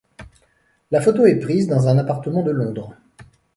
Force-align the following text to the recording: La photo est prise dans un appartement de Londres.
La 0.89 0.99
photo 0.99 1.27
est 1.27 1.37
prise 1.37 1.67
dans 1.67 1.87
un 1.87 1.99
appartement 1.99 2.41
de 2.41 2.49
Londres. 2.49 2.95